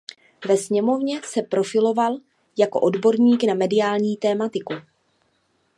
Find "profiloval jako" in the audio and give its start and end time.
1.41-2.79